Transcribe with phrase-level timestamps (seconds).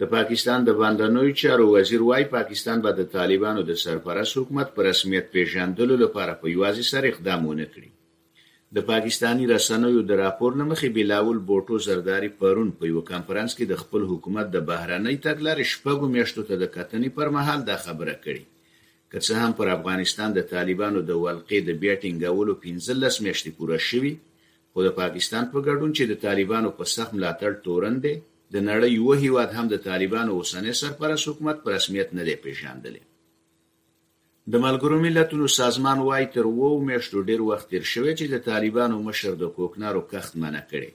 [0.00, 4.80] د پاکستان د بهرنیو چارو وزیر وايي پاکستان به د طالبانو د سرپرست حکومت په
[4.90, 7.90] رسمیت پیژندلو لپاره په یوازې سر اقدام ونه کړي
[8.78, 13.82] د پاکستانی رسنیو د راپور لمخې بلاول بوټو زرداری پرون په یو کانفرنس کې د
[13.82, 18.44] خپل حکومت د بهرنۍ تګلارې شپږو میاشتو ته د کتنې پر مهال دا خبره کړي
[19.12, 22.96] که څه هم پر افغانستان د طالبانو د والقې د بیټینګولو 15
[23.28, 24.12] میاشتې پوره شوې
[24.72, 28.16] خو د پاکستان په ګډون چې د طالبانو په سخت ملاتړ تورن دی
[28.52, 33.02] د نړۍ یو هیواد هم د طالبانو اوسنۍ سرپرست حکومت په رسمیت نه دی پیژندلی
[34.52, 38.96] د ملګرو ملتونو سازمان وايي تر وو میاشتو ډیر وخت تیر شوی چې د طالبانو
[39.08, 40.90] مشر د کوکنارو کښت منع کړي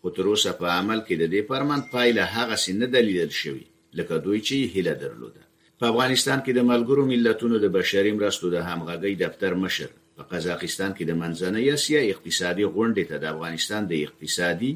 [0.00, 3.64] خو تر اوسه په عمل کې د دې پرمن پایله هغه سینه دلیل شوی
[4.00, 5.42] لکه دوی چې هیله درلوده
[5.82, 10.90] په افغانستان کې د ملګرو ملتونو د بشري مرستو د همغږي دفتر مشر په قزاقستان
[10.96, 14.72] کې د منځنۍ اسیا اقتصادي غونډې ته د افغانستان د اقتصادي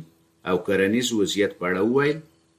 [0.46, 2.18] او کرنیز وضعیت په اړه وویل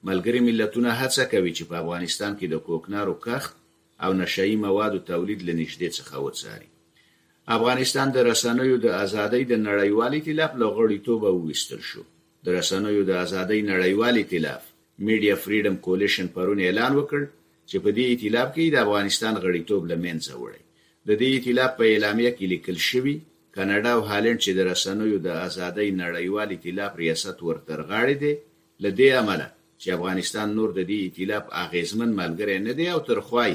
[0.09, 3.53] ملګري ملتونه هڅه کوي چې په افغانستان کې د کوکنارو کښت
[4.03, 6.67] او نشئی موادو تولید له نږدې څخه وڅاري
[7.57, 12.03] افغانستان د رسنیو د ازادۍ د نړیوال ائتلاف له غړیتوب وویستل شو
[12.45, 14.61] د رسنیو د ازادۍ نړیوال ائتلاف
[15.07, 17.21] میډیا فریډم کولیشن پرون اعلان وکړ
[17.69, 20.61] چې په دې ائتلاف کې د افغانستان غړیتوب له منځه وړي
[21.07, 23.15] د دې ائتلاف په اعلامیه کې لیکل شوی
[23.55, 28.33] کاناډا او هالند چې د رسنیو د ازادۍ نړیوال ائتلاف ریاست ورترغاړي دي
[28.83, 29.47] له دې امله
[29.81, 33.53] چې افغانستان نور د دې ائتلاف اغیزمن ملګری نه دی او ترخوای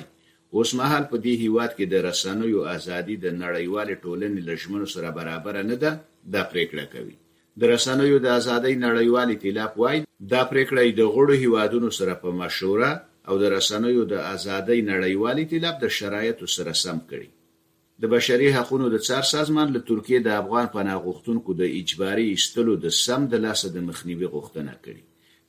[0.57, 5.55] اوس مهال په دې هیواد کې د رسنیو ازادي د نړیوال ټولنې لژمنو سره برابر
[5.71, 5.91] نه ده
[6.35, 7.17] دا پریکړه کوي
[7.61, 10.01] د رسنیو د ازادۍ نړیوال ائتلاف وایي
[10.33, 12.91] دا پریکړه د غړو هیوادونو سره په مشوره
[13.29, 17.29] او د رسنیو د ازادۍ نړیوال ائتلاف د شرایطو سره سم کړي
[18.03, 22.73] د بشري حقونو د څار سازمان له ترکیې د افغان پناه غوښتونکو د اجباري ایستلو
[22.85, 25.03] د سم د لاسه د مخنیوي غوښتنه کړې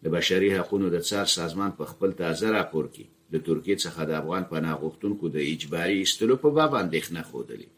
[0.04, 4.12] د بشري حقونو د څار سازمان په خپل تازه راپور کې د ترکیې څخه د
[4.22, 7.70] افغان پناه غوښتونکو د اجباري ایستلو په باب اندېښنه ښودلې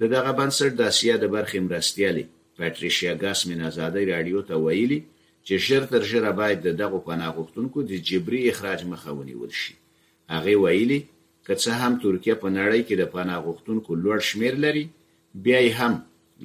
[0.00, 2.24] د دغه بنسټ د اسیا د برخې مرستیالي
[2.58, 5.00] پاتریشیا ګاسمن ازادي رادیو ته ویلي
[5.46, 9.74] چې ژر تر ژره باید د دغو پناه غوښتونکو د جبري اخراج مخه ونیول شي
[10.34, 11.00] هغه ویلي
[11.46, 14.84] که څه هم ترکیه په نړۍ کې د پناه غوښتونکو لوړ شمیر لري
[15.44, 15.94] بیا یې هم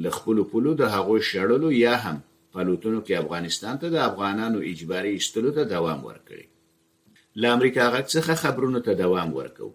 [0.03, 2.17] له خپلو پولو د هغوی شړلو یا هم
[2.53, 6.45] پلوتونو کې افغانستان ته د افغانانو اجباري ایستلو ته دوام ورکړي
[7.41, 9.67] له امریکا غږ څخه خبرونو ته دوام ورکو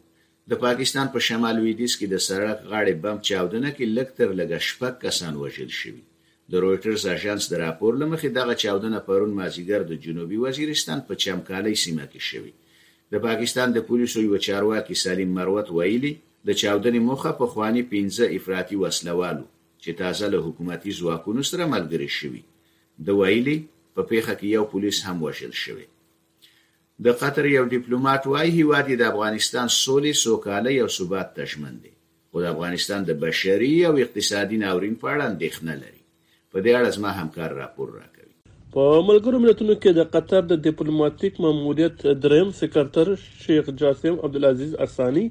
[0.51, 4.59] د پاکستان په شمال لویدیز کې د سړک غاړې بم چاودنه کې لږ تر لږه
[4.71, 6.03] شپږ کسان وژل شوي
[6.51, 11.75] د رويټرز اژانس د راپور لمخې دغه چاودنه پرون مازیګر د جنوبي وزیرستان په چمکالي
[11.85, 12.53] سیمه کې شوه
[13.13, 16.13] د پاکستان د پولیسو یو چارواکي سلیم مروت ویلي
[16.49, 19.45] د چاودنې موخه په خواني 15 افراطي وسلوالو
[19.83, 22.43] چې تازه له حکومتي ځواکونو سره ملګری شوی
[23.07, 23.57] د ویلي
[23.95, 25.87] په پیښه کې یو پولیس هم وشل شوی
[27.05, 31.95] د قطر یو ډیپلوماټ وایي هیواد د افغانستان سولې سوکاله او ثبات تشمن دی
[32.31, 36.03] خو د افغانستان د بشري او اقتصادي ناورین په اړه اندېښنه لري
[36.51, 38.22] په دې اړه زما همکار راپور راکړ
[38.75, 43.09] په ملګرو ملتونو کې د قطر د ډیپلوماټیک ماموریت دریم سکرټر
[43.41, 45.25] شیخ جاسم عبد العزيز اساني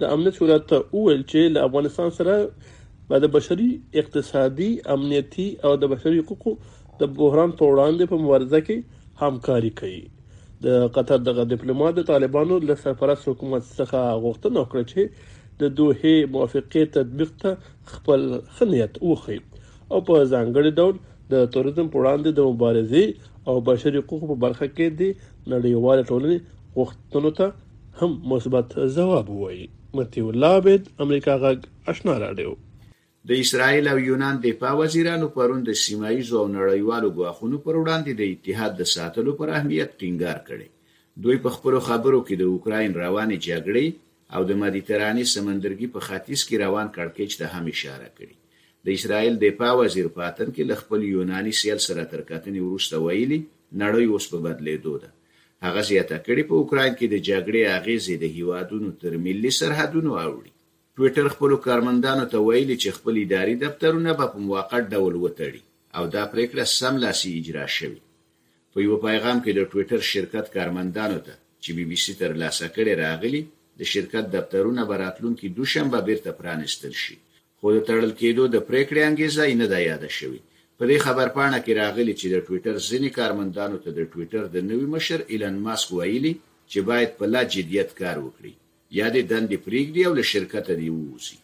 [0.00, 3.68] د امنیت شورا ته وویل چې له افغانستان سره د بشري
[4.02, 6.54] اقتصادي امنیتی او د بشري حقوقو
[7.04, 10.02] د بحران په وړاندې په مبارزه کې همکاري کوي
[10.68, 15.30] د قطر دغه ډیپلوماټ د طالبانو له سرپرست حکومت څخه غوښتنه وکړه چې
[15.62, 18.26] د دوه موافقه تطبیق ته خپل
[18.58, 21.00] خنیت وخی او په ځانګړي ډول
[21.32, 23.04] د توریزم په وړاندې د مبارزې
[23.48, 25.02] او بشري حقوقو په برخه کې د
[25.54, 26.38] نړیوال ټولنې
[26.78, 27.46] غوښتنو ته
[28.00, 29.64] هم مثبت ځواب وایي
[29.96, 31.58] متي الله عبد امریکا غږ
[31.92, 32.52] آشنا راډیو
[33.30, 38.22] د اسرایل او یونان د پا وزیرانو پروند سیمایي زو نړیوالو غواخونو پر وړاندې د
[38.34, 40.68] اتحاد د ساتلو پر اهمیت ټینګار کړي
[41.24, 43.86] دوی په خپل خبرو کې د اوکراین روانې جګړې
[44.36, 48.34] او د مدیتراني سمندرګي په خاطیس کې روان کړکېچ ته هم اشاره کړي
[48.84, 52.94] د اسرائیل دفاع وزیر په اتن کې له خپل یوناني سیل سره تر کتنې وروسته
[53.06, 53.38] ویلي
[53.82, 55.10] نړۍ اوس په بدلېدو ده
[55.66, 60.52] هغه زیاته کړې په اوکرين کې د جګړې اغیزې د هیوادونو تر ملي سرحدونو اوړي
[60.96, 65.60] ټوئیټر خپل کارمندانو ته ویلي چې خپل اداري دفترونه به په موقت ډول وتړي
[65.96, 68.00] او دا پریکړه سم لاسي اجرا شوه
[68.74, 72.66] په یو پیغام کې د ټوئیټر شرکت کارمندانو ته چې بي بي سي تر لاسه
[72.76, 73.42] کړي راغلي
[73.80, 77.16] د شرکت دفترونه براتلون کې دوشنبه بیرته پرانستل شي
[77.64, 80.40] خو د تړل کېدو د پریکړې انګیزه یې نه ده یاده شوې
[80.78, 84.56] په دې خبر پاڼه کې راغلی چې د ټوئیټر ځینې کارمندانو ته د ټوئیټر د
[84.70, 86.32] نوي مشر ایلن ماسک ویلي
[86.70, 88.52] چې باید په لا جدیت کار وکړي
[88.98, 91.38] یا د دندې پریږدي او له شرکت دی ووزي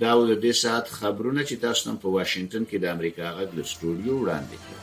[0.00, 3.64] دا د دې ساعت خبرونه چې تاسو نن په واشنگټن کې د امریکا غږ له
[3.70, 4.78] سټوډیو وړاندې کړئ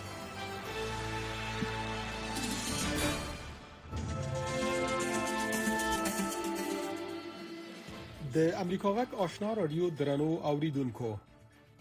[8.37, 11.09] د امریکا غک آشنا رادیو درنو اوریدونکو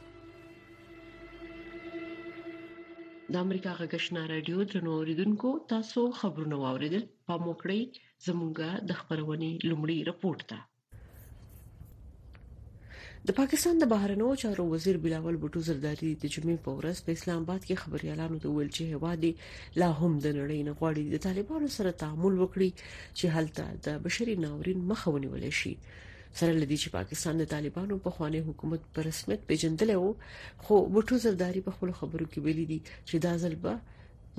[3.36, 9.52] د امریکا غک آشنا رادیو درنو اوریدونکو تاسو خبرونه واوریدل په موکړی زمونږه د خبرونه
[9.68, 10.60] لومړی رپورت ده
[13.26, 17.40] د پاکستان د بهرنیو چارو وزیر بلاول بوټو زرداری د جمعې په ورځ په اسلام
[17.46, 19.32] آباد کې خبريالانو ته ویل چې هوادي
[19.80, 22.70] لا هم د نړۍ نه غواړي د طالبانو سره تعامل وکړي
[23.18, 25.74] چې هلته د بشري ناورین مخاوني ولې شي
[26.40, 30.04] سره لدی چې پاکستان د طالبانو په خواني حکومت په رسمیت پیژندل او
[30.66, 32.78] خو بوټو زرداری په خپل خبرو کې ویلي دي
[33.08, 33.74] چې دا ځل به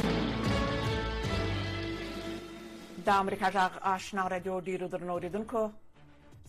[3.04, 5.60] د امریکا جغ آشنا رادیو ډیرو درنوریدونکو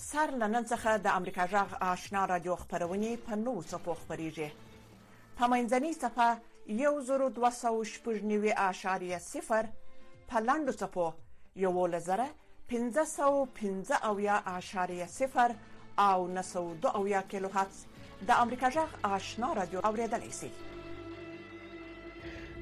[0.02, 4.86] سر لنن څخه د امریکا جغ آشنا رادیو خبرونه په نو صفو خبريږي
[5.40, 9.58] په منځنۍ صفه یو زرو 2290.0
[10.30, 11.08] په لاندو صفو
[11.64, 12.28] یو لزره
[12.76, 14.08] 1515.0
[16.06, 17.86] او 902 کیلو هرتز
[18.32, 20.50] د امریکا جغ آشنا رادیو اوریدلی سي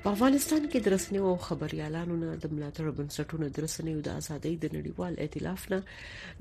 [0.05, 4.55] په افغانستان کې د رسنیو او خبريالانو نه د ملاتړ بنسټونو د رسنیو د ازادۍ
[4.63, 5.77] د نړیوال ائتلاف نه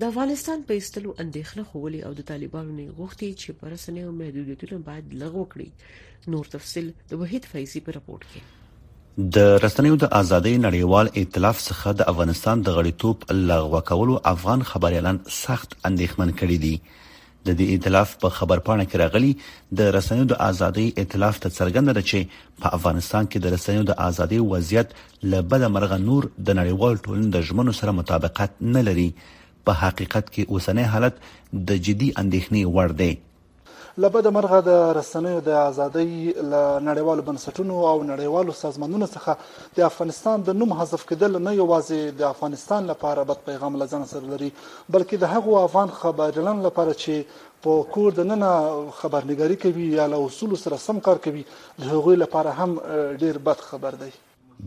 [0.00, 4.80] د افغانستان په استلو اندېښنه خولي او د طالبانو نه غوښتي چې پر رسنیو محدودیتونه
[4.88, 10.54] باید لغوه کړي نور تفصيل د وحید فیضی په رپورت کې د رسنیو د ازادۍ
[10.66, 16.74] نړیوال ائتلاف څخه د افغانستان د غړیتوب لغوه کولو افغان خبريالان سخت اندېښمن کړي دي
[17.46, 19.30] د دې ائتلاف په پا خبرپاڼه کې راغلي
[19.78, 23.98] د رسنیو د ازادۍ ائتلاف ته څرګنده ده چې په افغانستان کې د رسنیو د
[24.06, 24.94] ازادۍ وضعیت
[25.32, 29.08] له بده مرغه نور د نړیوال ټولنې د ژمنو سره مطابقت نه لري
[29.66, 33.12] په حقیقت کې اوسنۍ حالت د جدي اندېښنې وړ دی
[34.00, 39.32] لبد مرغه د رسنیو د ازادۍ ل نړیوالو بنسټونو او نړیوالو سازمانونو څخه
[39.78, 44.24] د افغانستان د نوم حذف کېدل نه یوازې د افغانستان لپاره بد پیغام لزان سره
[44.32, 44.50] لري
[44.92, 47.14] بلکې د هغو افغان خبرګلن لپاره چې
[47.68, 48.42] په کور د نن
[48.98, 51.42] خبرنګاری کوي یا له اصول سره سم کار کوي
[51.80, 52.70] د هغوی لپاره هم
[53.26, 54.12] ډیر بد خبر دی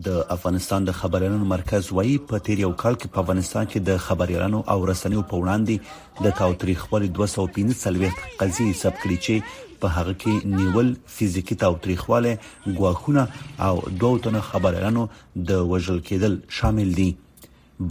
[0.04, 4.00] د افغانستان د خبريالانو مرکز وایي په تیر یو کال کې په افغانستان کې د
[4.06, 10.14] خبريالانو او رسنیو په وړاندې د تاوتریخ خپل 215 قضیه ثبت کړي چې په هغه
[10.24, 13.24] کې نیول فزیکی تاوتریخواله غواخونه
[13.68, 13.72] او
[14.02, 15.04] دوه تنه خبريالانو
[15.50, 17.06] د وژل کېدل شامل دي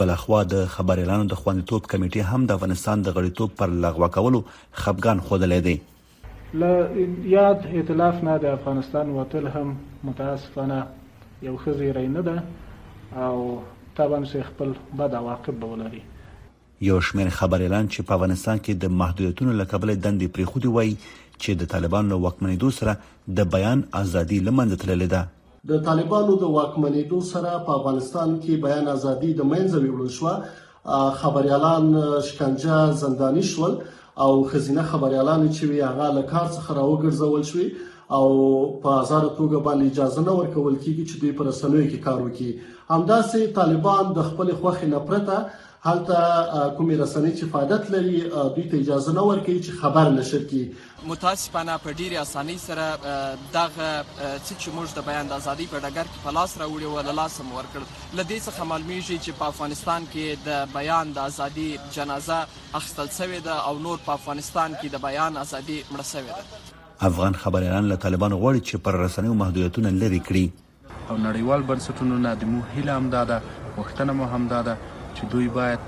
[0.01, 4.43] بلخوا د خبريالانو د خوندیتوب کمیټه هم د افغانستان د غړیتوب پر لغوه کولو
[4.83, 5.75] خپګان خودلې دي
[6.65, 9.65] ل یاد ائتلاف نه د افغانستان وتل هم
[10.11, 10.79] متاسفانه
[11.41, 12.35] یو ښه زیری نه ده
[13.25, 13.37] او
[13.97, 16.01] طبعا چې خپل بد عواقب به ولري
[16.89, 20.91] یو شمیر خبريالان چې په افغانستان کې د محدودیتونو لقبل دندې پرې خودي وای
[21.43, 22.97] چې د طالبانو وکمنېدو سره
[23.37, 25.23] د بیان ازادي لمنځه تللې ده
[25.71, 30.35] د طالبانو د وکمنېدو سره په افغانستان کې بیان ازادي د منځه ویول شو
[31.19, 31.85] خبريالان
[32.29, 33.77] شکنجه زنداني شول
[34.23, 37.67] او خزینه خبريالان چې وی هغه له کار څخه راوګرځول شوی
[38.11, 42.17] او په آزاد توګه باندې اجازه نه ورکول کیږي چې دوی پر رسنوي کې کار
[42.17, 42.51] وکړي
[42.89, 45.45] همداسې طالبان د خپل خوخې نه پرته
[45.85, 46.17] هلته
[46.77, 48.19] کومې رسنۍ چې فعالیت لري
[48.55, 52.85] دوی ته اجازه نه ورکوي چې خبر نشر کړي متاسفانه په ډیره اسانۍ سره
[53.57, 53.89] دغه
[54.59, 57.81] چې موږ د بیان د ازادي په ډګر کې پلاس راوړي ول لاس هم ورکړ
[58.19, 62.39] لدې څخه معلومیږي چې په افغانستان کې د بیان د ازادي جنازه
[62.81, 67.35] اخستل شوې ده او نور په افغانستان کې د بیان ازادي مړ شوې ده افغان
[67.35, 70.49] خبريالان له طالبانو غواړي چې پر رسنیو محدودیتونه لري کړي
[71.09, 73.41] او نړیوال بنسټونو نه د مو هیله امداده
[73.77, 74.77] وختنه مو همداده
[75.17, 75.79] چې دوی باید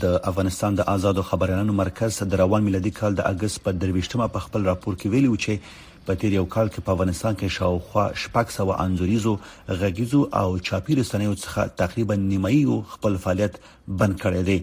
[0.04, 4.46] د افغانستان د آزادو خبريالانو مرکز د روان ملي کال د اگست په 23مه په
[4.46, 8.02] خپل راپور کې ویلي و چې په تیر یو کال کې په افغانستان کې شاوخوا
[8.20, 9.32] شپږ سو انزوريزو
[9.80, 12.62] غږیزو او چاپی رسنیو څخه تقریبا نیمایي
[12.94, 13.58] خپل فعالیت
[14.02, 14.58] بند کړی دی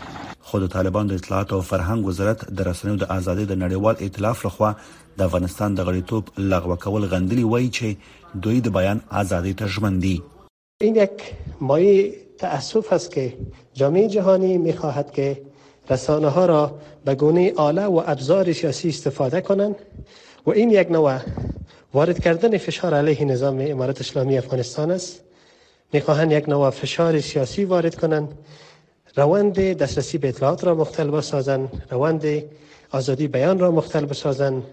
[0.51, 4.37] خو د طالبان د اطلاعات او فرهنګ وزارت د رسنیو د ازادۍ د نړیوال ائتلاف
[4.47, 4.69] لخوا
[5.19, 7.87] د افغانستان د غړیتوب لغوه کول غندلی وایي چې
[8.47, 10.15] دوی د بیان ازادۍ ته ژمن دي
[10.87, 11.15] این یک
[11.69, 11.97] مایه
[12.43, 13.23] تأسف است که
[13.81, 15.27] جامعه جهانی میخواهد که
[15.91, 16.61] رسانه ها را
[17.09, 19.75] به گونه آله و ابزار سیاسی استفاده کنند
[20.47, 21.07] و این یک نوع
[21.99, 25.21] وارد کردن فشار علیه نظام امارت اسلامی افغانستان است
[25.97, 28.29] میخواهند یک نوع فشار سیاسی وارد کنند
[29.15, 32.23] روند دسترسی به اطلاعات را مختل بسازند روند
[32.91, 34.63] آزادی بیان را مختل بسازند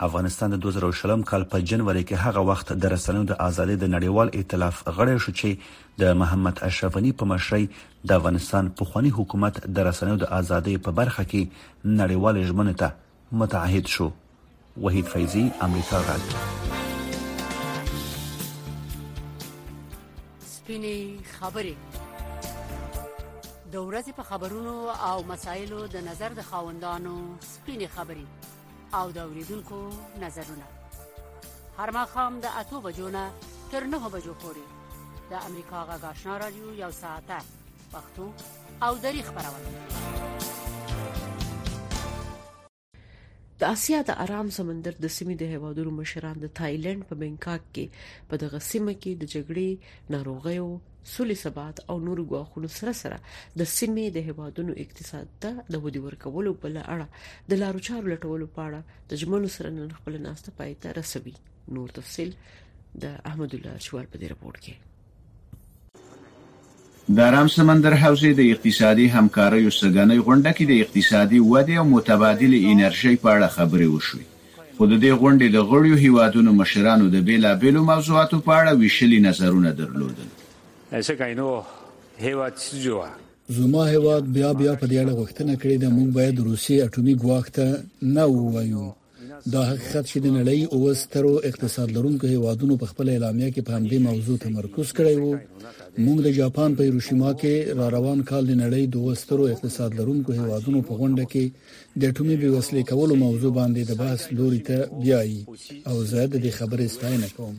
[0.00, 4.30] افغانستان د 2040 کال په جنوري کې هغه وخت د رسنیو د ازادۍ د نړیوال
[4.36, 5.58] ائتلاف غړی شو چې
[6.00, 7.68] د محمد اشرف غنی په مشرۍ
[8.08, 11.48] د افغانستان په خوانی حکومت د رسنیو د ازادۍ په برخه کې
[11.84, 12.92] نړیوال ژمنې ته
[13.32, 14.10] متعهد شو
[14.86, 16.22] وحید فیضی امریکا غږ
[20.46, 20.98] سپینې
[21.38, 22.02] خبرې
[23.74, 24.74] د ورځې په خبرونو
[25.08, 27.14] او مسایلو د نظر د خاوندانو
[27.54, 28.26] سپینې خبرې
[28.98, 29.78] او د اوریدونکو
[30.24, 30.66] نظرونه
[31.78, 33.24] هر مخام د اتو بجو نه
[33.72, 34.66] تر نه بجو پورې
[35.30, 37.38] د امریکا غاښنا رادیو یو ساعته
[37.92, 38.26] پښتو
[38.86, 39.70] او دری خبرونه
[43.60, 47.86] د اسیا د آرام سمندر د سیمې د هوادارو مشران د تایلند په بنکاک کې
[48.30, 49.70] په دغه سیمه کې د جګړې
[50.14, 50.64] ناروغیو
[51.14, 53.16] سولې ثبات او نور غواخونو سره سره
[53.62, 57.06] د سیمې د هوادونو اقتصاد ته د ودی ورکولو په لړه
[57.52, 58.80] د لارو چارو لټولو په اړه
[59.12, 61.34] د جمهور سره نن خپل ناشته پاتې رسوي
[61.78, 62.30] نور تفصيل
[63.06, 64.74] د احمد الله شوال په دې رپورت کې
[67.12, 72.52] د آرام سمندر حوزې د اقتصادي همکاریو سګنۍ غونډه کې د اقتصادي ودې او متبادل
[72.70, 74.24] انرژي په اړه خبرې وشوې
[74.78, 79.70] خو د دې غونډې د غړیو هیوادونو مشرانو د بیلابېلو موضوعاتو په اړه ویشلي نظرونه
[79.80, 80.28] درلودل
[83.58, 87.44] زما هیواد بیا بیا په دې اړه غوښتنه کړې ده موږ باید روسي اټومي ګواښ
[87.60, 87.68] ته
[88.16, 88.86] نه وایو
[89.52, 93.72] دا حقیقت چې د نړۍ او سترو اقتصاد لرونکو هیوادونو په خپل اعلامیه کې په
[93.78, 95.32] همدې موضوع تمرکز کړی وو
[96.04, 100.32] موږ د جاپان په هیروشیما کې را روان کال د نړۍ دوه سترو اقتصاد لرونکو
[100.38, 105.36] هیوادونو په غونډه کې د ټومي بیوسلې کولو موضوع باندې د بحث لوري ته بیاي
[105.50, 107.54] او زه د دې خبرې ستاینه کوم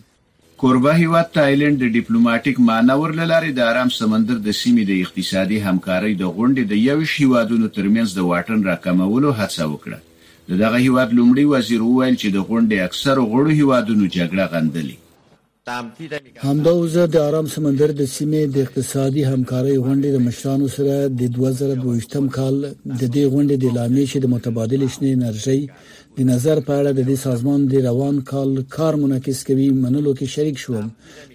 [0.63, 6.13] کوربه هیواد تایلند د ډیپلوماټیک مانور لاري د آرام سمندر د سیمې د اقتصادي همکارۍ
[6.23, 10.03] د غونډې د یو شیوادونو ترمنځ د واټن راکمولو هڅه وکړه
[10.49, 14.97] د دغه هیواد لومړي وزیر وویل چې د غونډې اکثرو غړو هیوادونو جګړه غندلې
[16.43, 21.21] همدا وزه د آرام سمندر د سیمې د اقتصادي همکارۍ غونډې د مشرانو سره د
[21.37, 22.55] 2022م کال
[23.01, 25.61] د دې غونډې د لامل شې د متبادل شنه انرژي
[26.19, 30.25] د نظر په اړه د دې سازمان د روان کال کار منعکس کوي منلو کې
[30.35, 30.87] شریک شوم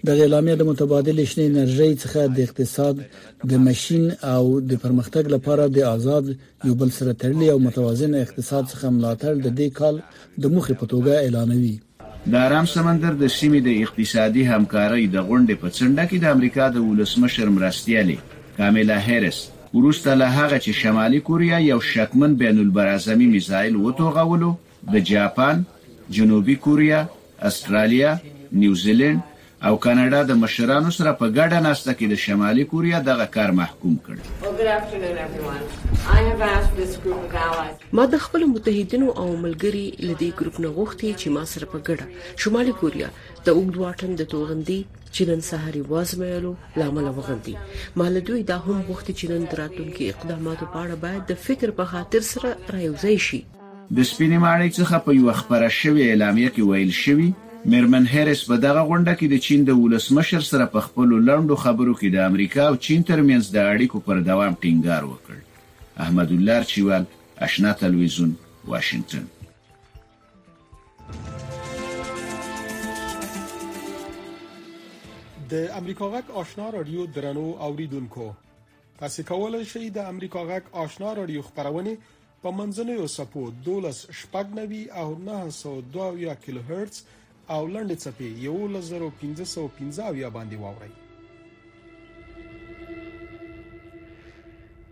[0.09, 2.95] د اعلامیه د متبادل شنه انرژي څخه د اقتصاد
[3.53, 4.03] د ماشين
[4.35, 6.25] او د پرمختګ لپاره د آزاد
[6.67, 9.95] یو بل سره تړلي او متوازن اقتصاد څخه ملاتړ د دې کال
[10.41, 11.77] د مخې په توګه اعلانوي
[12.29, 16.65] د آرام سمندر د سیمې د اقتصادي همکارۍ د غونډې په څنډه کې د امریکا
[16.71, 18.17] د ولسمشر مرستیالي
[18.57, 19.39] کاملا هیرس
[19.77, 24.49] وروسته له هغه چې شمالي کوریا یو شکمن بین البرازمي میزایل وټوغولو
[24.93, 25.63] د جاپان
[26.17, 26.99] جنوبي کوریا
[27.49, 28.11] استرالیا
[28.61, 29.21] نیوزیلند
[29.69, 33.97] او کاناډا د مشرانو سره په ګډه ناشته کې د شمالي کوریا دغه کار محکوم
[34.05, 35.11] کړ
[37.99, 42.07] ما د خپل متحدینو او ملګری لدی ګروپ نه غوښتي چې ما سره په ګډه
[42.45, 47.55] شمالي کوریا د اوګدواټن د توغندې چې نن سهار وازمېلو لامل وغندي
[48.03, 51.93] مال دوی دا هم غوښتي چې نن دراتونکو اقداماتو په اړه باید د فکر په
[51.93, 56.93] خاطر سره رايوځي شي د سپینې ماړې څخه په یو خبره شوې اعلامیه کې ویل
[57.05, 57.29] شوی
[57.65, 61.91] میرمن هریس په دغه غونډه کې د چین د ولسمشر سره په خپل لړندو خبرو
[61.99, 67.05] کې د امریکا او چین ترمنځ د اړیکو پر دوام ټینګار وکړ احمد الله چوال
[67.49, 68.31] آشنا تلویزیون
[68.71, 69.29] واشنگتن
[75.53, 78.31] د امریکا غک آشنا رادیو درنو اوریدونکو
[79.05, 81.97] تاسو کولای شئ د امریکا غک آشنا رادیو خبرونه
[82.43, 87.03] په منځنوي او سپو 12 شپږ نوي او 902 کیلو هرتز
[87.53, 90.91] او لنډ څپې 11515 باندې واوري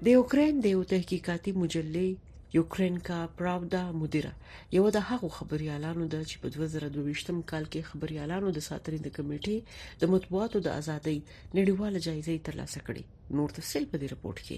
[0.08, 2.10] د یوکرين د یو تحقیقاتي مجلې
[2.58, 4.32] یوکرين کا پراودا مدیره
[4.78, 9.58] یو د هغو خبريالانو د چې په 2022م کال کې خبريالانو د ساتنې د کمیټې
[10.04, 11.18] د مطبوعاتو د ازادۍ
[11.58, 13.04] نړیواله جایزې ترلاسه کړې
[13.40, 14.58] نور تفصیل په دې رپورت کې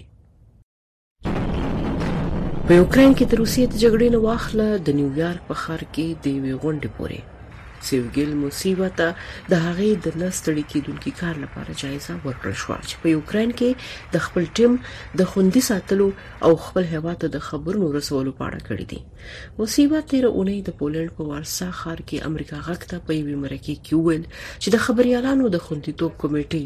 [2.70, 6.24] په یوکرين کې د روسیې د جګړې نو واخله د نیویارک په خار کې د
[6.42, 7.20] وی غونډې پورې
[7.88, 9.06] سیوګیل موسیوا ته
[9.52, 13.70] د هغې د نستړی کېدونکو کار لپاره جایزه ورکړل شو چې په یوکرين کې
[14.16, 14.72] د خپل ټیم
[15.22, 16.08] د خوندې ساتلو
[16.48, 19.00] او خپل هیواد ته د خبرونو رسولو په اړه کړې دي
[19.58, 23.74] موسیوا تیر اونۍ د پولند په وارسا ښار کې امریکا غږ ته په یوې مرکه
[23.84, 24.24] کې وویل
[24.62, 26.64] چې د خبريالانو د خوندیتوب کمیټې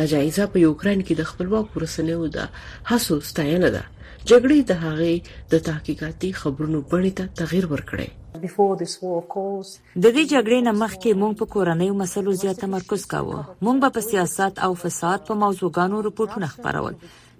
[0.00, 2.52] دا جایزه په یوکرين کې د خپلواک ورسنیو د
[2.92, 3.84] هڅو ستاینه ده
[4.30, 8.08] جګړې د هغې د تحقیقاتي خبرونو بڼې ته تغیر ورکړي
[8.42, 14.54] د دې جګړې نه مخکې مونږ په کورنیو مسلو زیات تمرکز کاوه مونږ په سیاست
[14.66, 16.94] او فساد په موضوعګانو رپورټونه خبرول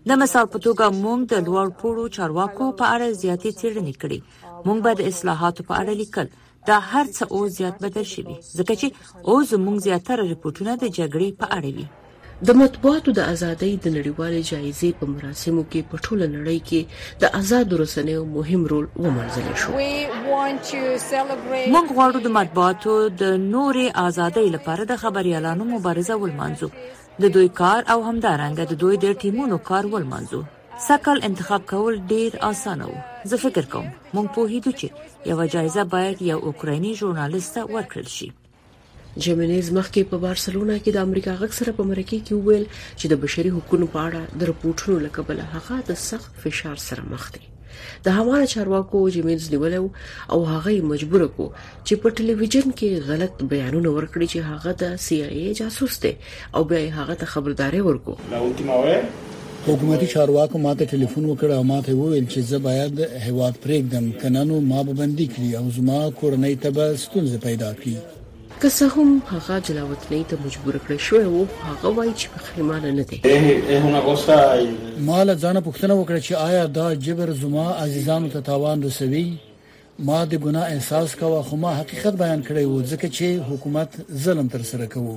[0.09, 4.19] د مثال په توګه مونږ د لوړ پوړو چارواکو په اړه زیاتې څېړنې کړې
[4.67, 6.27] مونږ به د اصلاحاتو په اړه لیکل
[6.69, 8.23] دا هرڅه او زیات بدل شي
[8.59, 8.87] ځکه چې
[9.31, 11.87] اوس مونږ زیاتره رپورټونه د جګړې په اړه وی
[12.45, 16.81] د مطبوعاتو د ازادۍ د نړیوالې جایزې په مراسمو کې په ټوله نړۍ کې
[17.23, 19.71] د آزاد رسنیو مهم رول ومنځل شو
[21.75, 22.95] موږ غواړو د مطبوعاتو
[23.25, 26.69] د نورې ازادۍ لپاره د خبريالانو مبارزه ولمنځو
[27.27, 30.41] د دوی کار او همدارنګه د دوی د ټیمونو کار ولمنځو
[30.93, 33.01] سکل انتخاب کول ډیر اسانه وو
[33.33, 34.89] زه فکر کوم مونږ په هیڅ چې
[35.33, 38.29] یو جایزه باید یو اوکرایني ژورنالیست ورکړل شي
[39.25, 42.65] جیمینیز مخکې په بارسلونا کې د امریکا غږ سره په مرکه کې ویل
[42.99, 47.25] چې د بشري حقوقو په اړه د رپورټونو لکبل هغه د سخت فشار سره مخ
[47.37, 47.43] دی
[48.09, 49.79] د هماغه چارواکو جیمینز نیولو
[50.33, 51.45] او هغه مجبور کو
[51.87, 56.13] چې په ټلویزیون کې غلط بیانونه ورکړي چې هغه د سی آی ای جاسوس دی
[56.61, 58.19] او بیا هغه ته خبرداري ورکو
[59.67, 62.95] حکومتي چارواکو ماته ټلیفون وکړ او ماته وویل چې زه باید
[63.27, 67.73] هواد پرېږدم کنه نو ما به بندي کړی او زما کورنۍ ته به ستونزې پیدا
[67.83, 67.97] کړي
[68.63, 71.39] که څه هم هغه جلاوطنۍ ته مجبور کړی شوی او
[71.69, 73.19] هغه وایي چې په خیمانه نه دی
[75.07, 79.27] ما له ځانه پوښتنه وکړه چې آیا دا جبر زما عزیزانو ته تاوان رسوي
[79.99, 83.91] ما د ګناه احساس کاوه خو ما حقیقت بیان کړی و ځکه چې حکومت
[84.25, 85.15] ظلم تر سره کوي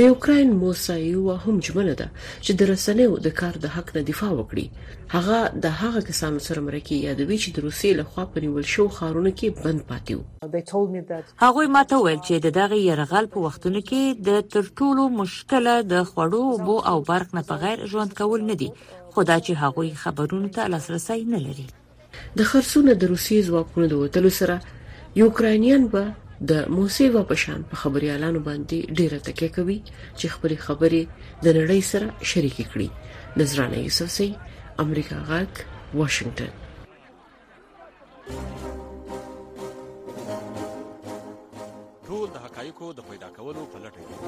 [0.00, 2.08] د یوکرين موسایو هم جمله ده
[2.44, 4.66] چې د رسنیو د کار د حق نه دفاع وکړي
[5.14, 8.88] هغه د هغه کسانو سره مرکه یادوي چې د روسي له خوا په نیول شو
[8.98, 10.20] خارونه کې بند پاتیو
[11.44, 16.44] هغه ماته ویل چې د دغه يرغل په وختونو کې د ترټولو مشکله د خړو
[16.70, 18.70] بو او برق نه بغیر ژوند کول نه دي
[19.18, 21.68] خدا چې هغه خبرونو ته لاسرسي نه لري
[22.38, 24.54] د خرڅونه د روسي ځواکونو د وټلو سره
[25.22, 26.04] یوکرانین به
[26.50, 29.78] د موسیوا په شان په خبري اعلانو باندې ډیره تکیه کوي
[30.18, 31.02] چې خبري خبري
[31.44, 32.88] د نړۍ سره شریک کړي
[33.40, 34.30] نذرانه یوسفزی
[34.84, 35.52] امریکا غاک
[36.00, 36.52] واشنگتن
[42.08, 44.18] ټول د حقایقو د پیدا کولو په لټه کې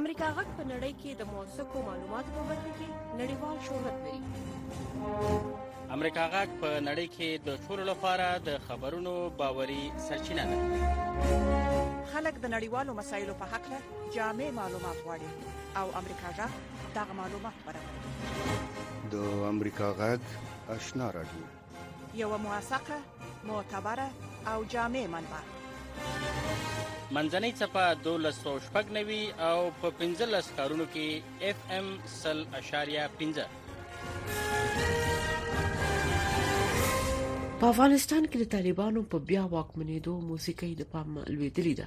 [0.00, 2.88] امریکا غاک په نړۍ کې د موثقو معلوماتو په برخه کې
[3.20, 4.18] نړیوال شهرت لري
[5.96, 10.56] امریکا غاک په نړۍ کې د ټولو لپاره د خبرونو باوري سرچینه ده
[12.12, 13.78] خلک د نړیوالو مسایلو په حق له
[14.16, 15.30] جامع معلومات غواړي
[15.82, 16.58] او امریکا غاک
[16.96, 18.00] دغه معلومات ورکوي
[19.14, 19.16] د
[19.52, 20.26] امریکا غاک
[20.76, 21.44] آشنا راډیو
[22.22, 22.98] یو موثقه
[23.52, 24.08] معتبره
[24.54, 31.08] او جامع منبع منځنۍ چپه 1290 او په 15 کارونو کې
[31.52, 31.88] اف ام
[32.20, 34.94] 0.15
[37.60, 41.86] په افغانستان کې د طالبانو په بیا واکمنېدو موسیقي د پام لویدلې ده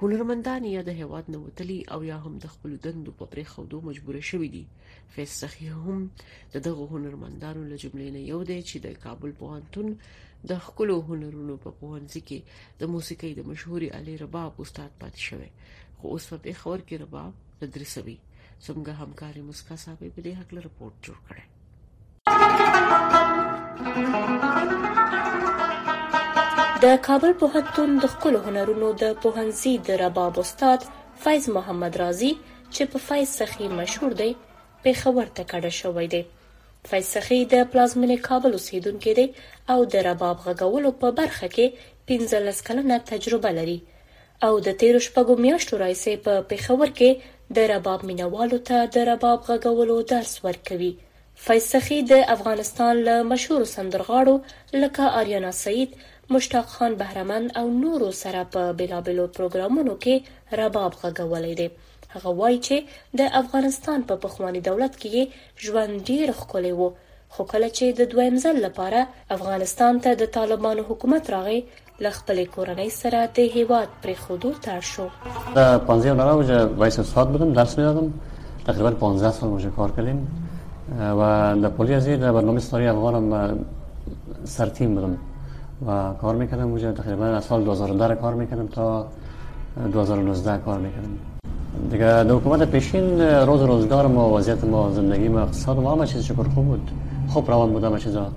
[0.00, 3.76] هنرمندان یا د هیواد نه وتلي او یا هم د خپل دندو په پرې خودو
[3.88, 4.60] مجبور شوي دي
[5.14, 5.96] فیس سخی هم
[6.52, 9.88] د دغه هنرمندانو له جملې نه یو دی چې د کابل پوهنتون
[10.52, 12.38] د خپل هنرونو په پوهنځي کې
[12.82, 15.48] د موسیقي د مشهور علي رباب استاد پات شوی
[16.02, 17.32] خو اوس په خبر کې رباب
[17.64, 23.27] تدریسوي څنګه همکاري مسکا صاحب په دې حق له رپورت جوړ کړی
[26.82, 30.80] د کابل پوهنتون د خپل هنرونو د پوهنځي د رباب استاد
[31.26, 32.32] فیض محمد رازی
[32.74, 34.28] چې په فیض سخی مشهور دی
[34.86, 36.22] په خبر ته کډه شوې دی
[36.90, 39.26] فیض سخی د پلازمینه کابل اوسیدونکو دی
[39.74, 43.78] او د رباب غږولو په برخه کې 15 کلنه تجربه لري
[44.46, 47.10] او د 13 شپږو میاشتو راځي په پیښور کې
[47.58, 50.92] د رباب مینوالو ته د رباب غږولو درس ورکوي
[51.46, 54.34] فیض سخي د افغانستان له مشهورو سندرغاړو
[54.84, 55.90] لکه آریانا سعید،
[56.36, 60.14] مشتاق خان بهرمند او نورو سره په بیلابیلو پروګرامونو کې
[60.62, 61.68] رباب غږولی دی.
[62.14, 62.76] هغه وایي چې
[63.20, 65.24] د افغانستان په پخوانی دولت کې یې
[65.68, 66.90] ژوند ډیر ښکلی و
[67.36, 69.00] خو کله چې د دویم ځل لپاره
[69.36, 71.60] افغانستان ته د طالبانو حکومت راغی
[72.06, 75.06] له خپل کورنۍ سره د هیواد پر خودو تر شو
[75.58, 76.50] در 15 نوروز
[76.82, 78.06] وایس ساعت بودم درس میدادم
[78.68, 80.18] تقریبا 15 سال اونجا کار کردیم
[81.18, 83.30] و در پولی از در برنامه ستاری هم
[84.44, 85.16] سرتیم بودم
[85.86, 89.06] و کار میکردم اونجا تقریبا از سال 2010 کار میکردم تا
[89.92, 91.08] 2019 کار میکردم
[91.90, 96.24] دیگه در حکومت پیشین روز روزگار ما وضعیت ما زندگی ما اقتصاد ما همه چیز
[96.24, 96.90] شکر خوب بود
[97.28, 98.28] خوب روان بودم همه چیزا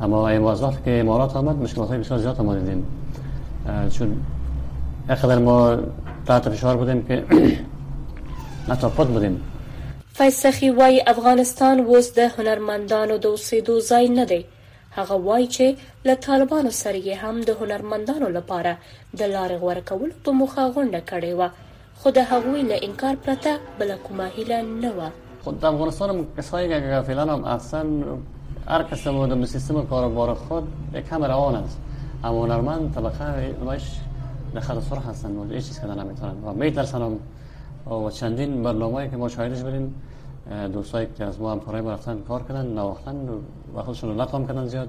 [0.00, 2.86] اما این وقت که امارات آمد مشکلات های بسیار زیاد ما دیدیم
[3.90, 4.16] چون
[5.08, 5.76] اقدر ما
[6.26, 7.24] تحت فشار بودیم که
[8.68, 9.40] نتا پد بودیم
[10.18, 14.38] فیضسخي وایي افغانستان اوس د هنرمندانو د اوسېدو ځای نه دی
[14.98, 15.66] هغه وایي چې
[16.08, 18.72] له طالبانو سره یې هم د هنرمندانو لپاره
[19.18, 21.42] د لارې غوړه کولو په موخه غونډه کړې و
[22.02, 25.12] خو د هغوی له انکار پرته بل کومه هیله نه و
[25.48, 27.82] خود د افغانستان کسایی که فعلا هم اصلا
[28.72, 30.64] هر کس مورد سیستم کاروبار خود
[31.12, 31.78] کم روان است
[32.24, 33.26] اما هنرمند طبقه
[33.60, 33.84] نمایش
[34.54, 37.02] در خط سر هستند و هیچ چیز کردن نمیتونن و میترسن
[37.90, 39.94] و چندین برنامه که ما شاهدش بریم
[40.72, 43.16] دوستایی که از ما هم ما برفتن کار کردن نواختن
[43.76, 44.88] و خودشون رو نقام کردن زیاد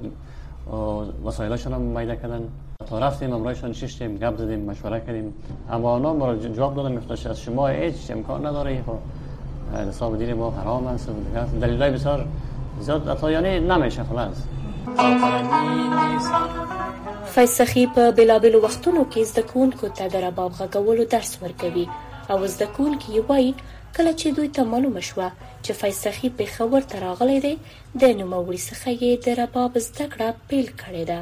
[1.24, 2.50] و وسایلشون هم میده کردن
[2.90, 5.34] تا رفتیم امرایشان ششتیم گپ زدیم مشوره کردیم
[5.72, 8.96] اما آنها ما جواب دادن گفتن از شما هیچ امکان نداره خب،
[9.74, 12.26] و حساب دین ما حرام است و دلیل های بسیار
[12.82, 14.36] زیاد یعنی نمیشه خلاص
[17.26, 20.52] فیسخی په بلابل وختونو کې زده کوونکو ته د رباب
[21.10, 21.88] درس ورکوي
[22.34, 23.50] او زده کوونکي یې وایي
[23.96, 25.26] کله چې دوی ته معلومه شوه
[25.64, 27.52] چې فیصخي پیښور ته راغلی دی
[28.02, 31.20] د نوموړي څخه یې د رباب زده کړه پیل کړې ده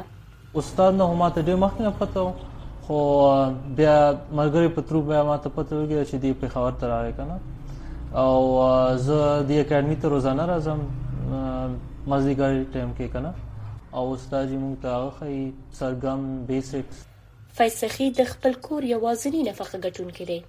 [0.62, 2.22] استاد نه ماته ډېر مخکې پته
[2.86, 2.98] خو
[3.80, 3.96] بیا
[4.38, 7.36] مرګري پترو بیا ماته پته وګړي چې دی پیښور ته راغی کنه
[8.22, 8.32] او
[9.06, 10.80] زه د اکیډمي ته روزانه راځم
[12.10, 13.34] مازیګر ټایم کې کنه
[13.96, 15.38] او استاد یې مونږ ته هغه خي
[15.80, 16.20] سرګم
[16.54, 17.04] بیسکس
[17.62, 20.40] فیصخي د خپل کور یوازینی نفقه ګټونکې دی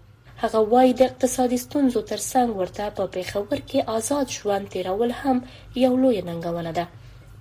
[0.44, 5.36] هغه وایي د اقتصادي ستونزو ترڅنګ ورته په پېښور کې آزاد ژوند تیرول هم
[5.84, 6.86] یو لوی ننګونه ده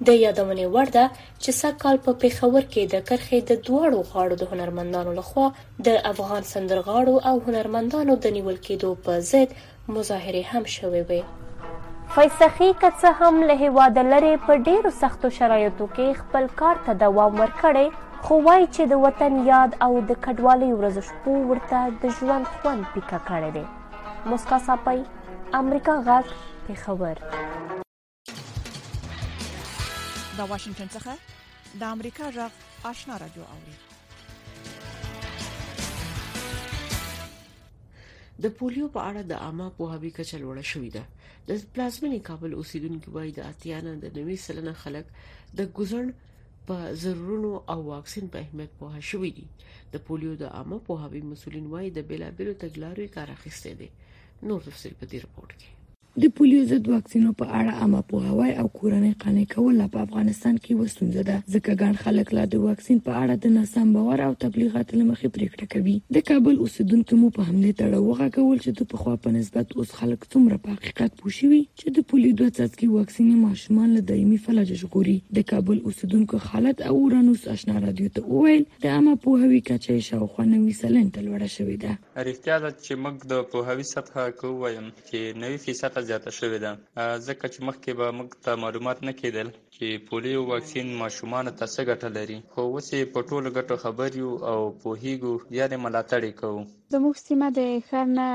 [0.08, 1.04] د یادونې وړ ده
[1.42, 5.46] چې سږکال په پېښور کې د کرخې د دواړو غاړو د هنرمندانو لخوا
[5.88, 9.50] د افغان سندرغاړو او هنرمندانو د نیول کېدو په ضد
[9.94, 11.20] مظاهره هم شوې وې
[12.14, 16.92] فیسخی که څه هم له هواده لري په ډیرو سختو شرایطو کې خپل کار ته
[17.04, 17.86] دوام ورکړي
[18.26, 22.82] خو وایي چې د وطن یاد او د کډوالۍ ورځو شپو ورته د ژوند خوند
[22.94, 23.64] پیکه کړی دی
[24.30, 25.00] موسکا ساپی
[25.58, 26.26] امریکا غږ
[26.66, 27.20] پېښور
[30.38, 33.76] د واشنگټن څخه د امریکا غږ آشنا رادیو اوري
[38.42, 41.08] د پولیو په اړه د عامه پوهاوی کچه لوړه شوې ده
[41.48, 45.14] د پلازمینی کابل اوسیدونکو وایي د اتیانا د نوې سلنه خلک
[45.60, 46.04] د ګزړ
[46.68, 49.46] په ضرورونو او واکسین په اهمیت په شوې دي
[49.92, 53.88] د پولیو د عامه پوهاوي مسولین وایي د بیلابلو تګلارو کار اخیستې دي
[54.48, 55.70] نور تفصیل په دې رپورت کې
[56.22, 60.76] د پولیو ضد واکسینو په اړه عامه پوهاوی او کورنۍ قانې کول په افغانستان کې
[60.82, 64.92] وسوندل ده ځکه ګڼ خلک لا د واکسین په اړه د ناسم باور او تبلیغات
[64.98, 69.32] لمخې پریکړه کوي د کابل اوسیدونکو مو په همدې تړه وغږول چې د پخوا په
[69.38, 74.04] نسبت اوس خلک څومره په حقیقت پوښیوي چې د پولیو دوه څاڅکي واکسین ماشومان له
[74.12, 79.16] دایمي فلج ژغوري د کابل اوسیدونکو حالت او اورانوس آشنا رادیو ته وویل د عامه
[79.26, 84.30] پوهاوی کچې شاوخوا 90 سلنه لوړه شوې ده اړتیا ده چې موږ د پوهاوی سطح
[84.44, 86.72] کوو چې 90 فیصد زیاته شوې ده
[87.26, 91.84] ځکه چې مخکې به موږ ته معلومات نه کېدل چې پولیو واکسین ماشومان ته څه
[91.88, 96.62] ګټه لري خو اوس یې په ټولو ګټو خبر یو او پوهیږو یاره ملاتړ کوو
[96.94, 98.26] زموږ سیمه د ښار نه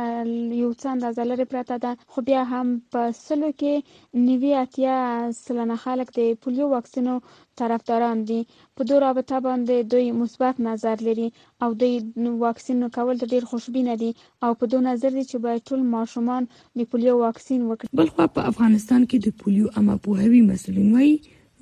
[0.61, 4.95] یو څه اندازه لري پراته ده خو بیا هم په سلو کې نیوی اتیا
[5.43, 7.13] سلنه خلک د پولیو واکسینو
[7.61, 8.39] طرفداران دي
[8.75, 11.27] په دوه رابطه باندې دوی مثبت نظر لري
[11.65, 11.95] او دوی
[12.43, 14.11] واکسین کول ډیر خوشبینه دي
[14.47, 16.49] او په دوه نظر دي چې باید ټول ماشومان
[16.83, 21.13] د پولیو واکسین وکړي بلخو په افغانستان کې د پولیو اما پوهوي مسولین وایي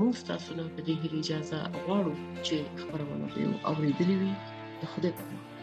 [0.00, 2.14] موږ تاسو نه په دې اجازه غواړو
[2.46, 3.40] چې خبرونه به
[3.70, 4.32] اوریدلې وي
[4.80, 5.53] د خوده په